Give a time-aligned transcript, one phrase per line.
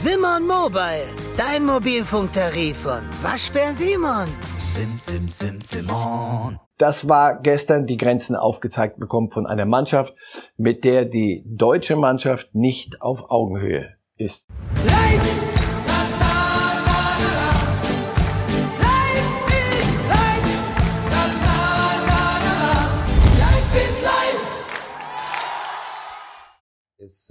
[0.00, 4.28] Simon Mobile, dein Mobilfunktarif von Waschbär Simon.
[4.68, 6.60] Sim, sim, sim, Simon.
[6.76, 10.14] Das war gestern die Grenzen aufgezeigt bekommen von einer Mannschaft,
[10.56, 14.46] mit der die deutsche Mannschaft nicht auf Augenhöhe ist.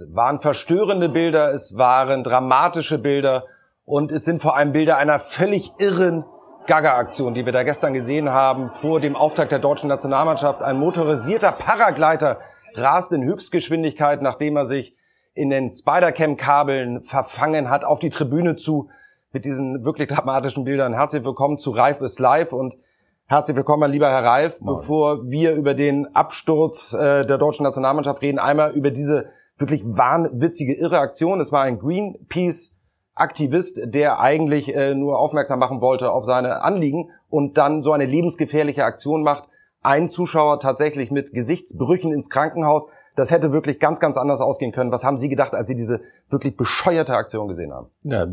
[0.00, 3.46] Es waren verstörende Bilder, es waren dramatische Bilder
[3.84, 6.24] und es sind vor allem Bilder einer völlig irren
[6.68, 10.62] Gaga-Aktion, die wir da gestern gesehen haben, vor dem Auftakt der deutschen Nationalmannschaft.
[10.62, 12.38] Ein motorisierter Paragleiter
[12.74, 14.94] rast in Höchstgeschwindigkeit, nachdem er sich
[15.34, 18.90] in den Spider-Cam-Kabeln verfangen hat, auf die Tribüne zu
[19.32, 20.92] mit diesen wirklich dramatischen Bildern.
[20.92, 22.74] Herzlich willkommen zu Reif ist live und
[23.26, 24.60] herzlich willkommen, lieber Herr Reif.
[24.60, 30.74] Bevor wir über den Absturz äh, der deutschen Nationalmannschaft reden, einmal über diese wirklich wahnwitzige,
[30.74, 31.40] irre Aktion.
[31.40, 32.74] Es war ein Greenpeace
[33.18, 38.06] Aktivist, der eigentlich äh, nur aufmerksam machen wollte auf seine Anliegen und dann so eine
[38.06, 39.48] lebensgefährliche Aktion macht.
[39.82, 42.86] Ein Zuschauer tatsächlich mit Gesichtsbrüchen ins Krankenhaus.
[43.16, 44.92] Das hätte wirklich ganz, ganz anders ausgehen können.
[44.92, 47.88] Was haben Sie gedacht, als Sie diese wirklich bescheuerte Aktion gesehen haben?
[48.02, 48.26] Ja,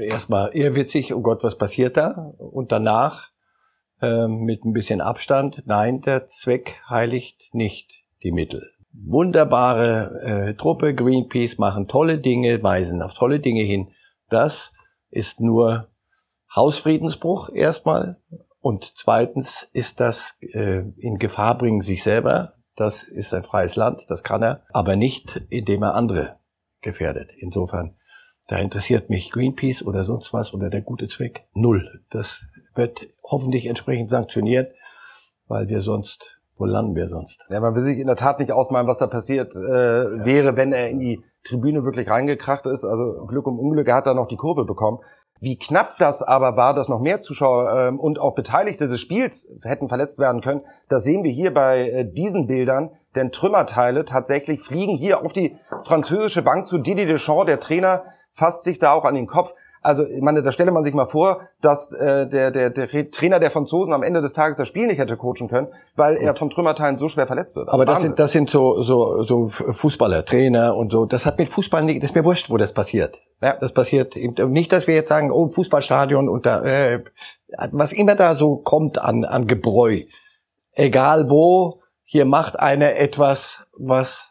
[0.00, 2.32] erstmal ehrwitzig, oh Gott, was passiert da?
[2.38, 3.28] Und danach
[4.02, 10.94] äh, mit ein bisschen Abstand, nein, der Zweck heiligt nicht die Mittel wunderbare äh, Truppe,
[10.94, 13.90] Greenpeace machen tolle Dinge, weisen auf tolle Dinge hin.
[14.30, 14.72] Das
[15.10, 15.88] ist nur
[16.54, 18.18] Hausfriedensbruch erstmal
[18.60, 22.54] und zweitens ist das äh, in Gefahr bringen sich selber.
[22.76, 26.38] Das ist ein freies Land, das kann er, aber nicht, indem er andere
[26.80, 27.30] gefährdet.
[27.36, 27.96] Insofern,
[28.46, 32.04] da interessiert mich Greenpeace oder sonst was oder der gute Zweck null.
[32.10, 32.40] Das
[32.74, 34.74] wird hoffentlich entsprechend sanktioniert,
[35.46, 37.38] weil wir sonst wo landen wir sonst?
[37.48, 40.24] Ja, man will sich in der Tat nicht ausmalen, was da passiert äh, ja.
[40.24, 42.84] wäre, wenn er in die Tribüne wirklich reingekracht ist.
[42.84, 44.98] Also Glück um Unglück, er hat da noch die Kurve bekommen.
[45.40, 49.48] Wie knapp das aber war, dass noch mehr Zuschauer ähm, und auch Beteiligte des Spiels
[49.62, 52.90] hätten verletzt werden können, das sehen wir hier bei äh, diesen Bildern.
[53.14, 56.78] Denn Trümmerteile tatsächlich fliegen hier auf die französische Bank zu.
[56.78, 59.54] Didier Deschamps, der Trainer, fasst sich da auch an den Kopf.
[59.84, 63.38] Also, ich meine, da stelle man sich mal vor, dass äh, der, der, der Trainer
[63.38, 66.24] der Franzosen am Ende des Tages das Spiel nicht hätte coachen können, weil Gut.
[66.24, 67.68] er von Trümmerteilen so schwer verletzt wird.
[67.68, 71.04] Aber das sind, das sind so, so, so Fußballer, Trainer und so.
[71.04, 73.20] Das hat mit Fußball nicht, das ist mir wurscht, wo das passiert.
[73.42, 73.58] Ja.
[73.60, 77.04] Das passiert nicht, dass wir jetzt sagen, oh, Fußballstadion und da, äh,
[77.72, 80.04] was immer da so kommt an, an Gebräu.
[80.72, 84.30] Egal wo, hier macht einer etwas, was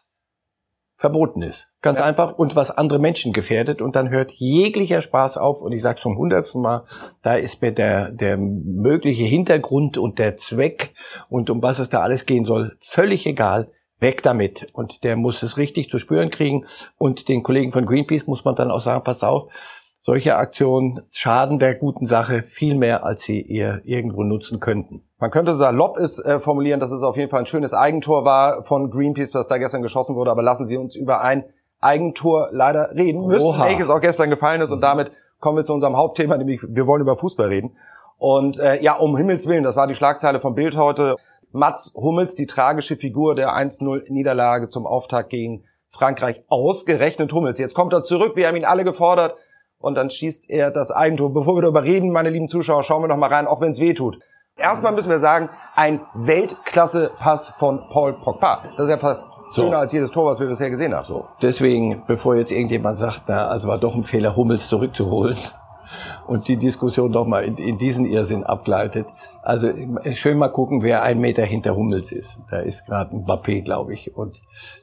[0.96, 1.68] verboten ist.
[1.84, 2.06] Ganz ja.
[2.06, 2.38] einfach.
[2.38, 3.82] Und was andere Menschen gefährdet.
[3.82, 5.60] Und dann hört jeglicher Spaß auf.
[5.60, 6.86] Und ich sage zum hundertsten Mal,
[7.20, 10.94] da ist mir der, der mögliche Hintergrund und der Zweck
[11.28, 13.70] und um was es da alles gehen soll, völlig egal.
[14.00, 14.66] Weg damit.
[14.72, 16.64] Und der muss es richtig zu spüren kriegen.
[16.96, 19.52] Und den Kollegen von Greenpeace muss man dann auch sagen, pass auf,
[20.00, 25.06] solche Aktionen schaden der guten Sache viel mehr, als sie ihr irgendwo nutzen könnten.
[25.18, 28.64] Man könnte salopp ist äh, formulieren, dass es auf jeden Fall ein schönes Eigentor war
[28.64, 30.30] von Greenpeace, was da gestern geschossen wurde.
[30.30, 31.44] Aber lassen Sie uns über ein
[31.84, 33.66] Eigentor leider reden müssen, Oha.
[33.66, 34.70] welches auch gestern gefallen ist.
[34.70, 37.76] Und damit kommen wir zu unserem Hauptthema, nämlich wir wollen über Fußball reden.
[38.18, 41.16] Und äh, ja, um Himmels Willen, das war die Schlagzeile vom Bild heute.
[41.52, 47.58] Mats Hummels, die tragische Figur der 1-0-Niederlage zum Auftakt gegen Frankreich, ausgerechnet Hummels.
[47.60, 49.36] Jetzt kommt er zurück, wir haben ihn alle gefordert
[49.78, 51.32] und dann schießt er das Eigentor.
[51.32, 53.78] Bevor wir darüber reden, meine lieben Zuschauer, schauen wir noch mal rein, auch wenn es
[53.78, 54.18] weh tut.
[54.56, 58.62] Erstmal müssen wir sagen, ein Weltklasse-Pass von Paul Pogba.
[58.76, 59.62] Das ist ja fast so.
[59.62, 61.06] schöner als jedes Tor, was wir bisher gesehen haben.
[61.06, 61.26] So.
[61.42, 65.36] Deswegen, bevor jetzt irgendjemand sagt, na, also war doch ein Fehler, Hummels zurückzuholen,
[66.26, 69.06] und die Diskussion doch mal in, in diesen Irrsinn abgleitet.
[69.42, 69.70] Also
[70.14, 72.38] schön mal gucken, wer ein Meter hinter Hummels ist.
[72.50, 74.40] Da ist gerade ein Mbappé, glaube ich, und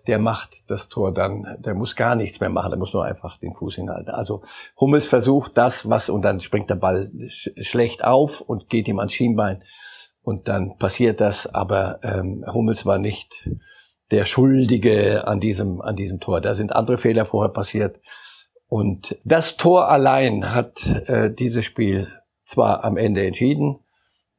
[0.07, 3.37] der macht das Tor dann, der muss gar nichts mehr machen, der muss nur einfach
[3.37, 4.09] den Fuß hinhalten.
[4.09, 4.43] Also
[4.79, 8.99] Hummels versucht das, was, und dann springt der Ball sch schlecht auf und geht ihm
[8.99, 9.63] ans Schienbein
[10.23, 13.49] und dann passiert das, aber ähm, Hummels war nicht
[14.11, 16.41] der Schuldige an diesem, an diesem Tor.
[16.41, 17.99] Da sind andere Fehler vorher passiert.
[18.67, 22.07] Und das Tor allein hat äh, dieses Spiel
[22.43, 23.79] zwar am Ende entschieden,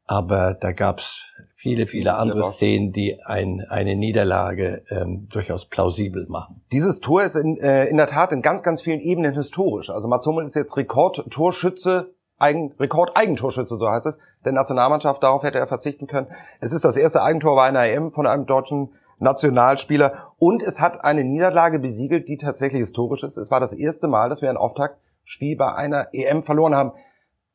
[0.07, 6.63] aber da gab's viele, viele andere Szenen, die ein, eine Niederlage ähm, durchaus plausibel machen.
[6.73, 9.89] Dieses Tor ist in, äh, in der Tat in ganz, ganz vielen Ebenen historisch.
[9.89, 15.23] Also Mats Hummel ist jetzt Rekordtorschütze, Eigen, Rekord-Eigentorschütze, so heißt es, der Nationalmannschaft.
[15.23, 16.27] Darauf hätte er verzichten können.
[16.61, 18.91] Es ist das erste Eigentor bei einer EM von einem deutschen
[19.23, 20.35] Nationalspieler.
[20.39, 23.37] Und es hat eine Niederlage besiegelt, die tatsächlich historisch ist.
[23.37, 26.93] Es war das erste Mal, dass wir ein Auftaktspiel bei einer EM verloren haben.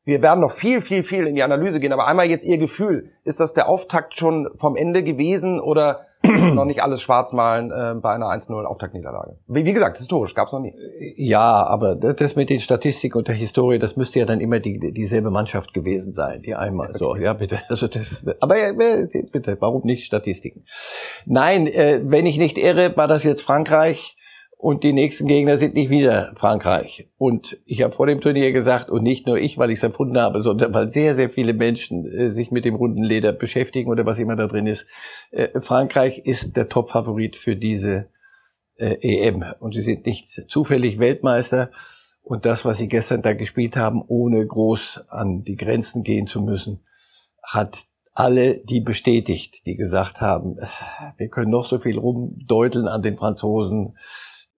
[0.08, 3.10] Wir werden noch viel, viel, viel in die Analyse gehen, aber einmal jetzt Ihr Gefühl.
[3.24, 7.94] Ist das der Auftakt schon vom Ende gewesen oder noch nicht alles schwarz malen äh,
[8.00, 9.36] bei einer 1-0 Auftaktniederlage?
[9.48, 10.74] Wie, wie gesagt, historisch gab's noch nie.
[11.16, 14.78] Ja, aber das mit den Statistiken und der Historie, das müsste ja dann immer die,
[14.94, 16.96] dieselbe Mannschaft gewesen sein, die einmal.
[16.96, 17.58] So, ja, bitte.
[17.68, 20.64] Also das, aber ja, bitte, warum nicht Statistiken?
[21.26, 24.16] Nein, äh, wenn ich nicht irre, war das jetzt Frankreich
[24.60, 27.08] und die nächsten Gegner sind nicht wieder Frankreich.
[27.16, 30.20] Und ich habe vor dem Turnier gesagt, und nicht nur ich, weil ich es erfunden
[30.20, 34.04] habe, sondern weil sehr, sehr viele Menschen äh, sich mit dem runden Leder beschäftigen oder
[34.04, 34.84] was immer da drin ist.
[35.30, 38.08] Äh, Frankreich ist der Top-Favorit für diese
[38.74, 39.44] äh, EM.
[39.60, 41.70] Und sie sind nicht zufällig Weltmeister.
[42.20, 46.40] Und das, was sie gestern da gespielt haben, ohne groß an die Grenzen gehen zu
[46.40, 46.80] müssen,
[47.44, 47.78] hat
[48.12, 50.56] alle die bestätigt, die gesagt haben,
[51.16, 53.96] wir können noch so viel rumdeuteln an den Franzosen,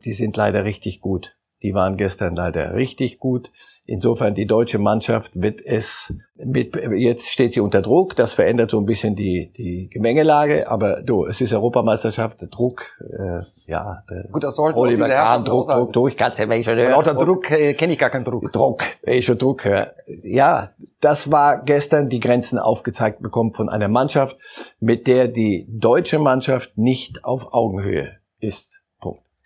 [0.05, 1.37] die sind leider richtig gut.
[1.63, 3.51] Die waren gestern leider richtig gut.
[3.85, 8.17] Insofern die deutsche Mannschaft wird es mit, jetzt steht sie unter Druck.
[8.17, 10.71] Das verändert so ein bisschen die, die Gemengelage.
[10.71, 14.05] Aber du, es ist Europameisterschaft, Druck, äh, ja.
[14.33, 16.91] Gut, das sollte Oliver Kahn, Druck, Druck, Druck, ganz wenn ich schon höre.
[16.91, 18.51] Lauter Druck äh, kenne ich gar keinen Druck.
[18.53, 19.93] Druck, wenn ich schon Druck höre.
[20.23, 20.71] Ja,
[21.01, 24.39] das war gestern die Grenzen aufgezeigt bekommen von einer Mannschaft,
[24.79, 28.70] mit der die deutsche Mannschaft nicht auf Augenhöhe ist.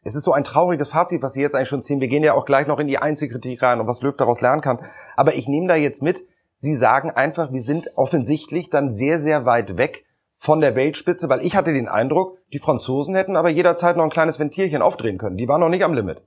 [0.04, 2.00] Es ist so ein trauriges Fazit, was Sie jetzt eigentlich schon ziehen.
[2.00, 4.60] Wir gehen ja auch gleich noch in die Einzelkritik rein und was Löw daraus lernen
[4.60, 4.78] kann.
[5.16, 6.24] Aber ich nehme da jetzt mit,
[6.56, 10.04] Sie sagen einfach, wir sind offensichtlich dann sehr, sehr weit weg
[10.36, 14.10] von der Weltspitze, weil ich hatte den Eindruck, die Franzosen hätten aber jederzeit noch ein
[14.10, 15.38] kleines Ventilchen aufdrehen können.
[15.38, 16.20] Die waren noch nicht am Limit.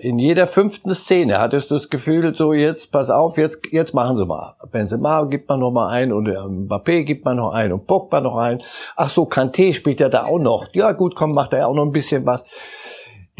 [0.00, 4.16] In jeder fünften Szene hattest du das Gefühl, so jetzt, pass auf, jetzt, jetzt machen
[4.16, 4.56] sie mal.
[4.72, 8.38] Benzema gibt man noch mal ein und Mbappé gibt man noch ein und Pogba noch
[8.38, 8.62] ein.
[8.96, 10.68] Ach so, Kanté spielt ja da auch noch.
[10.72, 12.42] Ja gut, komm, macht er auch noch ein bisschen was.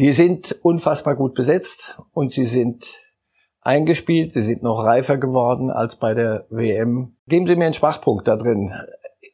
[0.01, 2.87] Die sind unfassbar gut besetzt und sie sind
[3.61, 7.17] eingespielt, sie sind noch reifer geworden als bei der WM.
[7.27, 8.73] Geben Sie mir einen Schwachpunkt da drin.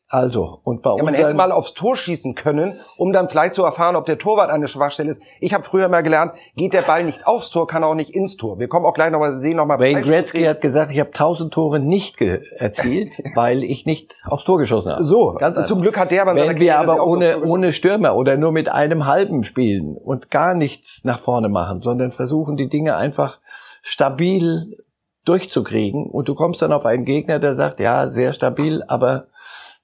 [0.10, 3.66] Also, und bei ja, man hätte mal aufs Tor schießen können, um dann vielleicht zu
[3.66, 5.22] erfahren, ob der Torwart eine Schwachstelle ist.
[5.42, 8.12] Ich habe früher mal gelernt, geht der Ball nicht aufs Tor, kann er auch nicht
[8.12, 8.58] ins Tor.
[8.58, 9.80] Wir kommen auch gleich nochmal, sehen nochmal.
[9.80, 14.60] Wayne Gretzky hat gesagt, ich habe tausend Tore nicht erzielt, weil ich nicht aufs Tor
[14.60, 15.04] geschossen habe.
[15.04, 18.54] So, Ganz zum Glück hat der aber Wenn wir aber ohne, ohne Stürmer oder nur
[18.54, 23.40] mit einem halben spielen und gar nichts nach vorne machen, sondern versuchen die Dinge einfach
[23.82, 24.78] stabil
[25.26, 29.28] durchzukriegen und du kommst dann auf einen Gegner, der sagt, ja, sehr stabil, aber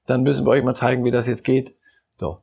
[0.06, 1.76] dann müssen wir euch mal zeigen, wie das jetzt geht.
[2.20, 2.40] So.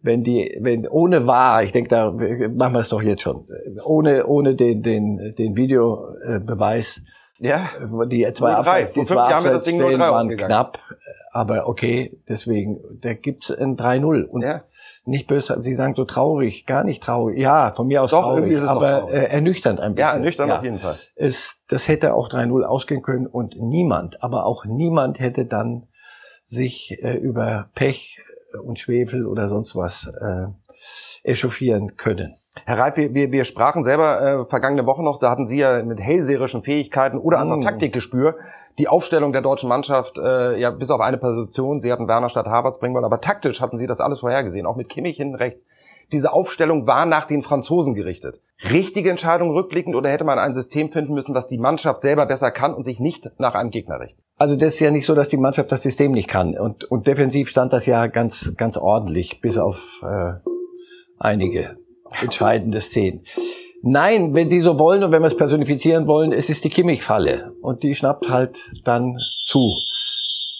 [0.00, 3.46] Wenn die, wenn ohne wahr, ich denke, da machen wir es doch jetzt schon,
[3.84, 7.00] ohne ohne den den den Videobeweis.
[7.38, 7.70] Ja.
[8.08, 10.78] Die zwei Abseits, die zwei Abseitsstellen waren knapp,
[11.32, 14.64] aber okay, deswegen, da gibt's ein 3-0 und ja.
[15.06, 17.38] nicht böse, Sie sagen so traurig, gar nicht traurig.
[17.38, 20.08] Ja, von mir aus doch, traurig, aber äh, ernüchternd ein bisschen.
[20.08, 20.58] Ja, ernüchternd ja.
[20.58, 20.96] auf jeden Fall.
[21.16, 25.88] Es, das hätte auch 3-0 ausgehen können und niemand, aber auch niemand hätte dann
[26.52, 28.20] sich äh, über Pech
[28.62, 30.46] und Schwefel oder sonst was äh,
[31.24, 32.36] echauffieren können.
[32.66, 35.82] Herr Reif, wir, wir, wir sprachen selber äh, vergangene Woche noch, da hatten Sie ja
[35.82, 37.62] mit hellseherischen Fähigkeiten oder einfach mm.
[37.62, 38.36] Taktikgespür
[38.78, 42.46] die Aufstellung der deutschen Mannschaft, äh, ja bis auf eine Position, Sie hatten Werner statt
[42.46, 45.64] Havertz bringen wollen, aber taktisch hatten Sie das alles vorhergesehen, auch mit Kimmich hinten rechts.
[46.12, 48.38] Diese Aufstellung war nach den Franzosen gerichtet.
[48.70, 52.50] Richtige Entscheidung rückblickend oder hätte man ein System finden müssen, was die Mannschaft selber besser
[52.50, 54.22] kann und sich nicht nach einem Gegner richtet?
[54.42, 56.58] Also das ist ja nicht so, dass die Mannschaft das System nicht kann.
[56.58, 60.32] Und, und defensiv stand das ja ganz, ganz ordentlich, bis auf äh,
[61.20, 61.76] einige
[62.20, 63.24] entscheidende Szenen.
[63.82, 67.52] Nein, wenn Sie so wollen und wenn wir es personifizieren wollen, es ist die Kimmich-Falle.
[67.62, 69.76] Und die schnappt halt dann zu.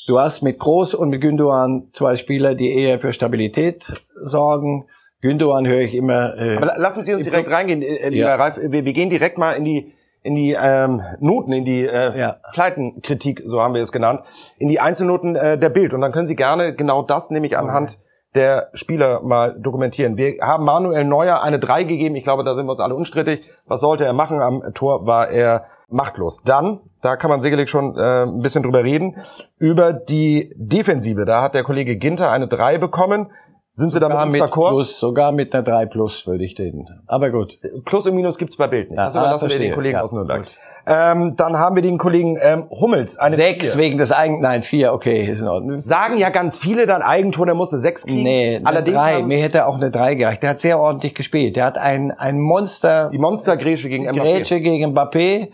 [0.07, 4.87] Du hast mit Groß und mit Gündogan zwei Spieler, die eher für Stabilität sorgen.
[5.23, 6.39] Gündogan höre ich immer.
[6.39, 8.37] Äh, Aber lassen Sie uns direkt reingehen, äh, lieber ja.
[8.37, 8.59] Ralf.
[8.63, 9.93] Wir, wir gehen direkt mal in die
[10.23, 12.37] in die ähm, Noten, in die äh, ja.
[12.53, 14.23] Pleitenkritik, so haben wir es genannt,
[14.59, 15.95] in die Einzelnoten äh, der Bild.
[15.95, 17.99] Und dann können Sie gerne genau das, nämlich anhand
[18.35, 20.17] der Spieler mal dokumentieren.
[20.17, 22.17] Wir haben Manuel Neuer eine 3 gegeben.
[22.17, 23.43] Ich glaube, da sind wir uns alle unstrittig.
[23.67, 24.41] Was sollte er machen?
[24.41, 26.41] Am Tor war er machtlos.
[26.45, 29.17] Dann, da kann man sicherlich schon äh, ein bisschen drüber reden,
[29.59, 31.27] über die Defensive.
[31.27, 33.31] Da hat der Kollege Ginter eine 3 bekommen.
[33.75, 36.87] Sind Sie sogar damit mit Plus, sogar mit einer 3 Plus würde ich den.
[37.07, 37.59] Aber gut.
[37.87, 38.99] Plus und Minus gibt's bei Bild nicht.
[38.99, 40.47] Ja, das überlassen wir den Kollegen ja, aus Nürnberg.
[40.87, 43.17] Ähm, dann haben wir den Kollegen ähm, Hummels.
[43.17, 43.81] Eine Sechs vier.
[43.81, 44.43] wegen des Eigen...
[44.43, 45.81] Nein, vier, okay, ist in Ordnung.
[45.81, 48.23] Sagen ja ganz viele dann Eigentor, der muss eine Sechs kriegen.
[48.23, 49.15] Nee, Allerdings drei.
[49.15, 50.43] Haben, Mir hätte auch eine Drei gereicht.
[50.43, 51.57] Der hat sehr ordentlich gespielt.
[51.57, 53.09] Der hat ein, ein Monster...
[53.11, 54.21] Die Monster-Grätsche gegen Mbappé.
[54.21, 55.49] Grätsche gegen Mbappé.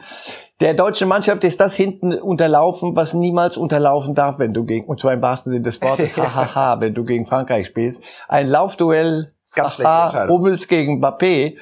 [0.61, 5.01] Der deutschen Mannschaft ist das hinten unterlaufen, was niemals unterlaufen darf, wenn du gegen, und
[5.01, 8.03] zwar im wahrsten Sinne des Wortes, hahaha, wenn du gegen Frankreich spielst.
[8.27, 11.57] Ein Laufduell, Ganz haha, Hummels gegen Mbappé.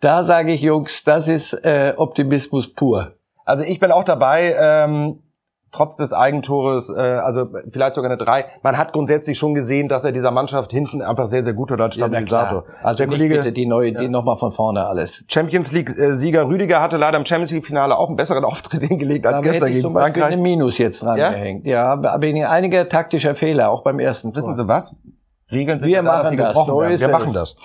[0.00, 3.12] Da sage ich, Jungs, das ist äh, Optimismus pur.
[3.44, 4.54] Also ich bin auch dabei.
[4.58, 5.20] Ähm,
[5.74, 8.46] trotz des Eigentores, äh, also vielleicht sogar eine drei.
[8.62, 11.80] Man hat grundsätzlich schon gesehen, dass er dieser Mannschaft hinten einfach sehr, sehr gut tut
[11.80, 12.64] als Stabilisator.
[12.66, 15.24] Ja, also der Kollege, bitte die neue, die nochmal von vorne alles.
[15.28, 19.42] Champions League-Sieger Rüdiger hatte leider im Champions League-Finale auch einen besseren Auftritt hingelegt als da
[19.42, 20.32] gestern gegen zum Frankreich.
[20.32, 21.30] ein Minus jetzt dran ja?
[21.30, 21.66] gehängt.
[21.66, 24.42] Ja, wegen einiger taktischer Fehler, auch beim ersten Tor.
[24.42, 24.94] Wissen Sie was?
[25.50, 26.54] Regeln sind wir da, machen das.
[26.54, 27.56] So wir machen das.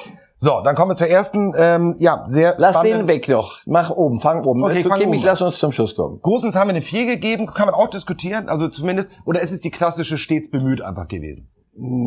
[0.41, 3.59] So, dann kommen wir zur ersten, ähm, ja, sehr Lass den weg noch.
[3.65, 4.63] Mach oben, fang oben.
[4.63, 5.21] Okay, fang oben.
[5.21, 6.21] lass uns zum Schluss kommen.
[6.21, 9.59] Großens haben wir eine 4 gegeben, kann man auch diskutieren, also zumindest, oder ist es
[9.59, 11.49] die klassische stets bemüht einfach gewesen?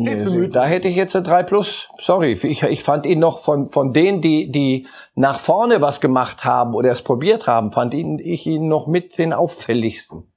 [0.01, 0.55] Stets bemüht.
[0.55, 1.89] Da hätte ich jetzt eine 3 plus.
[1.99, 6.43] Sorry, ich, ich fand ihn noch von, von denen, die, die nach vorne was gemacht
[6.43, 10.32] haben oder es probiert haben, fand ihn, ich ihn noch mit den auffälligsten.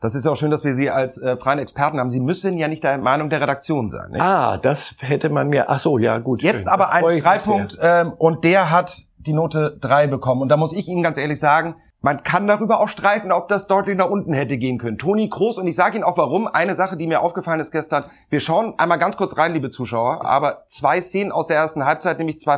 [0.00, 2.10] Das ist ja auch schön, dass wir Sie als äh, freien Experten haben.
[2.10, 4.12] Sie müssen ja nicht der Meinung der Redaktion sein.
[4.12, 4.20] Nicht?
[4.20, 5.68] Ah, das hätte man mir.
[5.68, 6.42] Ach so, ja gut.
[6.42, 6.68] Jetzt schön.
[6.68, 10.42] aber ein Streitpunkt ähm, und der hat die Note drei bekommen.
[10.42, 13.66] Und da muss ich Ihnen ganz ehrlich sagen, man kann darüber auch streiten, ob das
[13.66, 14.98] deutlich nach unten hätte gehen können.
[14.98, 18.04] Toni Kroos, und ich sage Ihnen auch warum, eine Sache, die mir aufgefallen ist gestern,
[18.30, 22.18] wir schauen einmal ganz kurz rein, liebe Zuschauer, aber zwei Szenen aus der ersten Halbzeit,
[22.18, 22.56] nämlich zwei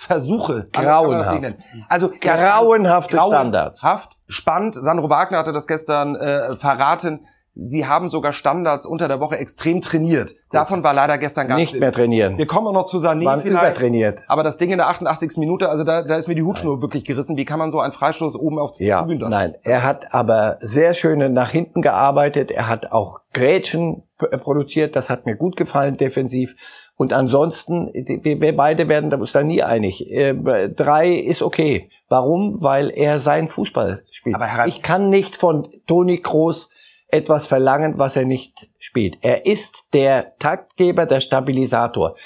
[0.00, 0.68] Freistoßversuche.
[0.72, 1.54] Grauenhaft.
[1.88, 3.80] Also grauenhafte Standards.
[3.80, 4.74] Grauenhaft spannend.
[4.74, 7.26] Sandro Wagner hatte das gestern äh, verraten.
[7.54, 10.30] Sie haben sogar Standards unter der Woche extrem trainiert.
[10.30, 10.38] Gut.
[10.52, 12.38] Davon war leider gestern gar nicht mehr trainieren.
[12.38, 13.64] Wir kommen noch zu Sané Waren vielleicht.
[13.64, 14.22] Übertrainiert.
[14.28, 15.36] Aber das Ding in der 88.
[15.36, 16.82] Minute, also da, da ist mir die Hutschnur Nein.
[16.82, 17.36] wirklich gerissen.
[17.36, 20.94] Wie kann man so einen Freistoß oben auf ja, Tribünen Nein, er hat aber sehr
[20.94, 22.52] schöne nach hinten gearbeitet.
[22.52, 24.94] Er hat auch Grätschen produziert.
[24.94, 26.54] Das hat mir gut gefallen defensiv.
[27.00, 30.12] Und ansonsten, wir beide werden uns da nie einig.
[30.12, 30.34] Äh,
[30.68, 31.88] drei ist okay.
[32.10, 32.60] Warum?
[32.60, 34.36] Weil er sein Fußball spielt.
[34.36, 36.68] Aber ich kann nicht von Toni Kroos
[37.08, 39.16] etwas verlangen, was er nicht spielt.
[39.22, 42.16] Er ist der Taktgeber, der Stabilisator.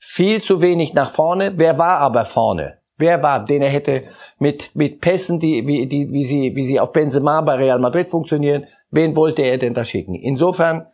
[0.00, 1.52] Viel zu wenig nach vorne.
[1.54, 2.78] Wer war aber vorne?
[2.96, 4.02] Wer war, den er hätte
[4.40, 8.08] mit, mit Pässen, die, wie, die, wie sie, wie sie auf Benzema bei Real Madrid
[8.08, 10.16] funktionieren, wen wollte er denn da schicken?
[10.16, 10.88] Insofern,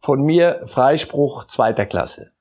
[0.00, 2.33] von mir Freispruch zweiter Klasse.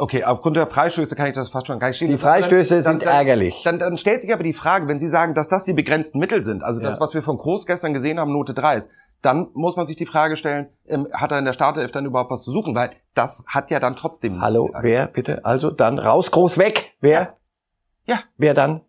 [0.00, 2.08] Okay, aufgrund der Freistöße kann ich das fast schon gar nicht stehen.
[2.08, 3.60] Die Freistöße dann, sind dann, ärgerlich.
[3.64, 6.42] Dann, dann stellt sich aber die Frage, wenn Sie sagen, dass das die begrenzten Mittel
[6.42, 7.00] sind, also das, ja.
[7.00, 8.90] was wir von Groß gestern gesehen haben, Note 3 ist,
[9.20, 12.30] dann muss man sich die Frage stellen, ähm, hat er in der Startelf dann überhaupt
[12.30, 12.74] was zu suchen?
[12.74, 14.40] Weil das hat ja dann trotzdem...
[14.40, 15.44] Hallo, wer bitte?
[15.44, 16.94] Also dann raus, Groß weg.
[17.00, 17.36] Wer?
[18.06, 18.14] Ja.
[18.14, 18.20] ja.
[18.38, 18.80] Wer dann?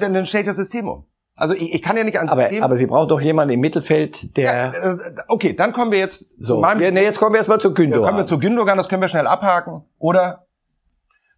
[0.00, 1.04] Dann, dann stellt das System um.
[1.34, 2.62] Also ich, ich kann ja nicht ans aber, System...
[2.62, 4.44] Aber Sie brauchen doch jemanden im Mittelfeld, der...
[4.44, 4.98] Ja, äh,
[5.28, 6.94] okay, dann kommen wir jetzt so, zu meinem...
[6.94, 8.02] Nee, jetzt kommen wir erstmal zu Gündogan.
[8.02, 9.84] Ja, kommen wir zu Gündogan, das können wir schnell abhaken.
[9.98, 10.45] Oder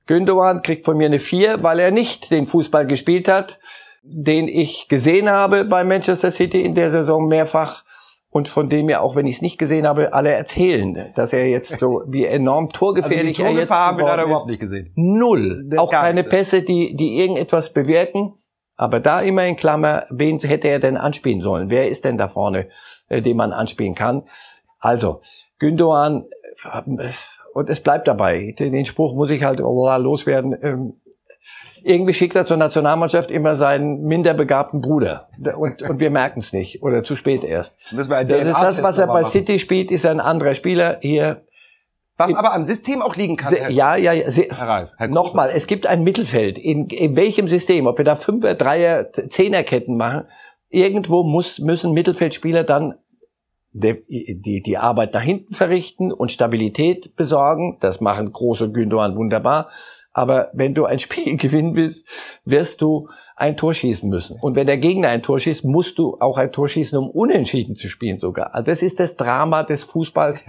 [0.08, 3.58] Gündogan kriegt von mir eine 4, weil er nicht den Fußball gespielt hat,
[4.02, 7.84] den ich gesehen habe bei Manchester City in der Saison mehrfach
[8.30, 11.46] und von dem ja auch, wenn ich es nicht gesehen habe, alle erzählen, dass er
[11.46, 14.90] jetzt so wie enorm torgefährlich also die er jetzt haben wir leider überhaupt nicht gesehen.
[14.96, 15.68] Null.
[15.76, 18.34] Auch keine Pässe, die die irgendetwas bewirken.
[18.76, 21.68] Aber da immer in Klammer, wen hätte er denn anspielen sollen?
[21.68, 22.68] Wer ist denn da vorne,
[23.08, 24.22] äh, den man anspielen kann?
[24.78, 25.20] Also
[25.58, 26.26] Gündogan
[26.64, 27.10] äh,
[27.58, 28.54] und es bleibt dabei.
[28.58, 30.56] Den Spruch muss ich halt loswerden.
[30.62, 30.94] Ähm,
[31.82, 35.28] irgendwie schickt er zur Nationalmannschaft immer seinen minder begabten Bruder.
[35.56, 36.82] Und, und wir merken es nicht.
[36.82, 37.76] Oder zu spät erst.
[37.90, 39.32] Das, das ist das, was er bei machen.
[39.32, 40.98] City spielt, ist ein anderer Spieler.
[41.00, 41.42] Hier
[42.16, 43.54] was aber am System auch liegen kann.
[43.54, 44.28] Herr ja, ja, ja.
[44.28, 46.58] Herr Ralf, Herr Nochmal, es gibt ein Mittelfeld.
[46.58, 50.24] In, in welchem System, ob wir da Fünfer, Dreier, Zehnerketten machen,
[50.68, 52.96] irgendwo muss, müssen Mittelfeldspieler dann
[53.72, 57.78] die, die Arbeit nach hinten verrichten und Stabilität besorgen.
[57.80, 59.68] Das machen große Gündogan wunderbar.
[60.12, 62.06] Aber wenn du ein Spiel gewinnen willst,
[62.44, 64.36] wirst du ein Tor schießen müssen.
[64.40, 67.76] Und wenn der Gegner ein Tor schießt, musst du auch ein Tor schießen, um unentschieden
[67.76, 68.52] zu spielen sogar.
[68.52, 70.40] Also das ist das Drama des Fußballs.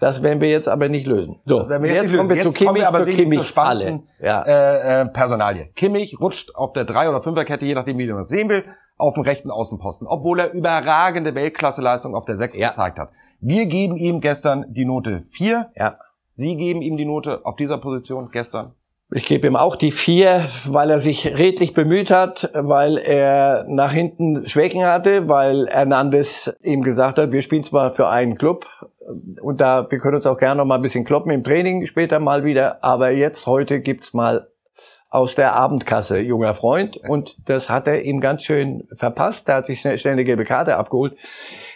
[0.00, 1.36] Das werden wir jetzt aber nicht lösen.
[1.46, 4.00] So, jetzt, jetzt kommen wir jetzt zu Kimmich, wir aber zu Kimmich Falle.
[4.20, 4.42] Ja.
[4.42, 5.70] Äh, äh, Personalie.
[5.74, 8.64] Kimmich rutscht auf der Drei- oder Fünferkette, je nachdem, wie man es sehen will,
[8.96, 12.68] auf dem rechten Außenposten, obwohl er überragende Weltklasseleistung auf der Sechs ja.
[12.68, 13.10] gezeigt hat.
[13.40, 15.70] Wir geben ihm gestern die Note 4.
[15.76, 15.98] Ja.
[16.34, 18.74] Sie geben ihm die Note auf dieser Position gestern
[19.12, 23.92] ich gebe ihm auch die vier, weil er sich redlich bemüht hat, weil er nach
[23.92, 28.66] hinten Schwächen hatte, weil Hernandez ihm gesagt hat, wir spielen zwar für einen Club
[29.40, 32.18] und da, wir können uns auch gerne noch mal ein bisschen kloppen im Training später
[32.18, 34.48] mal wieder, aber jetzt, heute gibt's mal
[35.14, 36.96] aus der Abendkasse, junger Freund.
[36.96, 39.48] Und das hat er ihm ganz schön verpasst.
[39.48, 41.16] Er hat sich schnell, schnell eine gelbe Karte abgeholt.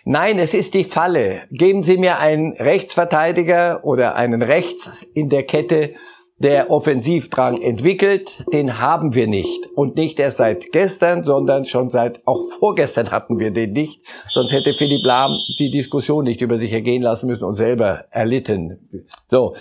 [0.04, 1.42] Nein, es ist die Falle.
[1.50, 5.94] Geben Sie mir einen Rechtsverteidiger oder einen Rechts in der Kette,
[6.38, 9.66] der Offensivdrang entwickelt, den haben wir nicht.
[9.74, 14.02] Und nicht erst seit gestern, sondern schon seit, auch vorgestern hatten wir den nicht.
[14.30, 19.06] Sonst hätte Philipp Lahm die Diskussion nicht über sich ergehen lassen müssen und selber erlitten.
[19.28, 19.54] So.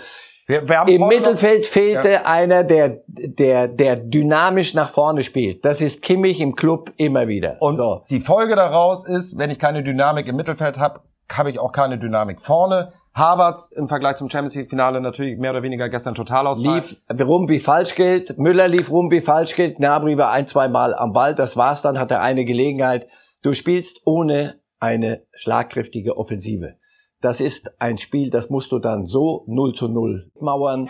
[0.48, 2.22] Wir, wir Im Mittelfeld fehlte ja.
[2.24, 5.62] einer, der, der, der dynamisch nach vorne spielt.
[5.62, 7.58] Das ist Kimmich im Club immer wieder.
[7.60, 8.04] Und so.
[8.08, 11.00] die Folge daraus ist, wenn ich keine Dynamik im Mittelfeld habe,
[11.30, 12.92] habe ich auch keine Dynamik vorne.
[13.14, 16.58] Harvards im Vergleich zum Champions League Finale natürlich mehr oder weniger gestern total aus.
[16.58, 18.38] Lief rum wie Falschgeld.
[18.38, 19.76] Müller lief rum wie Falschgeld.
[19.76, 21.34] Gnabry war ein, zwei Mal am Ball.
[21.34, 23.06] Das war's dann, hat er eine Gelegenheit.
[23.42, 26.76] Du spielst ohne eine schlagkräftige Offensive.
[27.20, 30.88] Das ist ein Spiel, das musst du dann so 0 zu 0 mauern.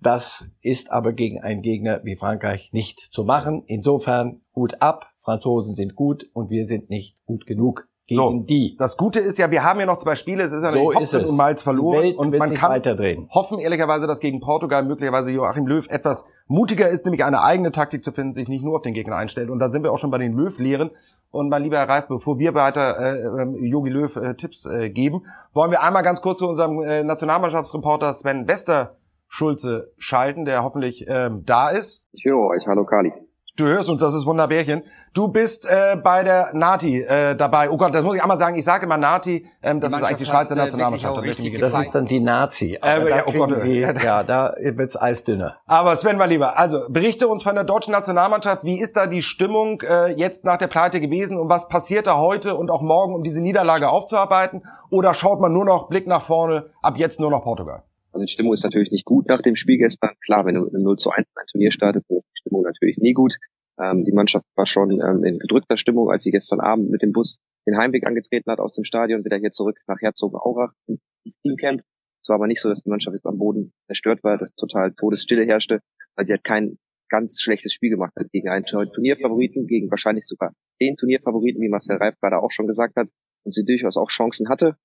[0.00, 3.62] Das ist aber gegen einen Gegner wie Frankreich nicht zu machen.
[3.66, 5.10] Insofern Hut ab.
[5.18, 8.74] Franzosen sind gut und wir sind nicht gut genug gegen so, die.
[8.78, 11.14] Das Gute ist ja, wir haben ja noch zwei Spiele, es ist ja so es.
[11.14, 13.28] und Malz verloren und man kann weiterdrehen.
[13.30, 18.02] hoffen ehrlicherweise, dass gegen Portugal möglicherweise Joachim Löw etwas mutiger ist, nämlich eine eigene Taktik
[18.02, 20.10] zu finden, sich nicht nur auf den Gegner einstellt und da sind wir auch schon
[20.10, 20.90] bei den Löw-Lehren
[21.30, 24.88] und mein lieber Herr Reif, bevor wir weiter äh, ähm, Jogi Löw äh, Tipps äh,
[24.88, 28.96] geben, wollen wir einmal ganz kurz zu unserem äh, Nationalmannschaftsreporter Sven Wester
[29.28, 32.02] Schulze schalten, der hoffentlich ähm, da ist.
[32.12, 33.12] Ich höre euch, hallo Kali.
[33.58, 34.84] Du hörst uns, das ist Wunderbärchen.
[35.14, 37.70] Du bist äh, bei der Nati äh, dabei.
[37.70, 38.54] Oh Gott, das muss ich einmal sagen.
[38.54, 39.48] Ich sage immer Nati.
[39.64, 41.26] Ähm, das ist eigentlich die Schweizer äh, Nationalmannschaft.
[41.26, 42.78] Das, das ist dann die Nazi.
[42.80, 45.56] Aber äh, ja, oh Gott, Sie, ja, da wird's eisdünner.
[45.66, 46.56] Aber Sven, mal lieber.
[46.56, 48.62] Also berichte uns von der deutschen Nationalmannschaft.
[48.62, 52.16] Wie ist da die Stimmung äh, jetzt nach der Pleite gewesen und was passiert da
[52.16, 54.62] heute und auch morgen, um diese Niederlage aufzuarbeiten?
[54.88, 56.66] Oder schaut man nur noch Blick nach vorne?
[56.80, 57.82] Ab jetzt nur noch Portugal?
[58.18, 60.10] Also die Stimmung ist natürlich nicht gut nach dem Spiel gestern.
[60.24, 63.12] Klar, wenn du 0 zu 1 ein Turnier startest, dann ist die Stimmung natürlich nie
[63.12, 63.36] gut.
[63.80, 67.12] Ähm, die Mannschaft war schon ähm, in gedrückter Stimmung, als sie gestern Abend mit dem
[67.12, 71.82] Bus den Heimweg angetreten hat aus dem Stadion, wieder hier zurück nach Herzogenaurach ins Teamcamp.
[72.20, 74.92] Es war aber nicht so, dass die Mannschaft jetzt am Boden zerstört war, dass total
[74.94, 75.78] Todesstille herrschte,
[76.16, 76.76] weil sie hat kein
[77.08, 81.98] ganz schlechtes Spiel gemacht hat gegen einen Turnierfavoriten, gegen wahrscheinlich sogar den Turnierfavoriten, wie Marcel
[81.98, 83.06] Reif gerade auch schon gesagt hat,
[83.44, 84.76] und sie durchaus auch Chancen hatte,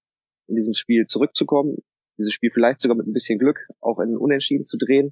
[0.47, 1.77] in diesem Spiel zurückzukommen,
[2.17, 5.11] dieses Spiel vielleicht sogar mit ein bisschen Glück auch in Unentschieden zu drehen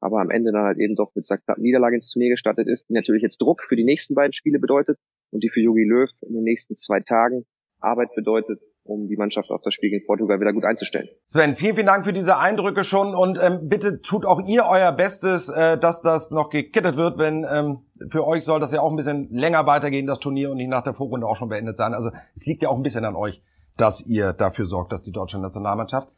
[0.00, 2.94] aber am Ende dann halt eben doch mit Sacknappen Niederlage ins Turnier gestartet ist, die
[2.94, 4.98] natürlich jetzt Druck für die nächsten beiden Spiele bedeutet
[5.30, 7.44] und die für Jogi Löw in den nächsten zwei Tagen
[7.80, 11.08] Arbeit bedeutet, um die Mannschaft auf das Spiel gegen Portugal wieder gut einzustellen.
[11.26, 14.92] Sven, vielen, vielen Dank für diese Eindrücke schon und ähm, bitte tut auch ihr euer
[14.92, 17.80] Bestes, äh, dass das noch gekittet wird, wenn ähm,
[18.10, 20.82] für euch soll das ja auch ein bisschen länger weitergehen, das Turnier und nicht nach
[20.82, 21.92] der Vorrunde auch schon beendet sein.
[21.92, 23.42] Also es liegt ja auch ein bisschen an euch,
[23.76, 26.08] dass ihr dafür sorgt, dass die deutsche Nationalmannschaft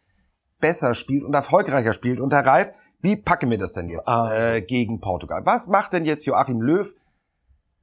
[0.60, 2.20] besser spielt und erfolgreicher spielt.
[2.20, 2.68] Und Herr Reif,
[3.00, 4.32] wie packen wir das denn jetzt ah.
[4.32, 5.42] äh, gegen Portugal?
[5.44, 6.92] Was macht denn jetzt Joachim Löw?